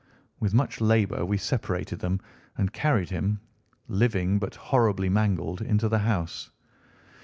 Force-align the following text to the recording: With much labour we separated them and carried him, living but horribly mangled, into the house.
With 0.39 0.51
much 0.55 0.81
labour 0.81 1.23
we 1.27 1.37
separated 1.37 1.99
them 1.99 2.21
and 2.57 2.73
carried 2.73 3.11
him, 3.11 3.39
living 3.87 4.39
but 4.39 4.55
horribly 4.55 5.09
mangled, 5.09 5.61
into 5.61 5.87
the 5.87 5.99
house. 5.99 6.49